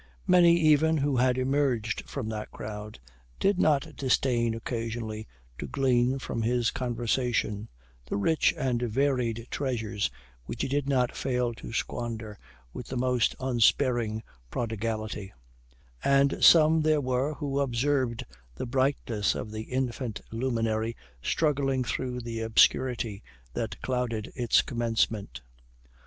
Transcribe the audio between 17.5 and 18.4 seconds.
observed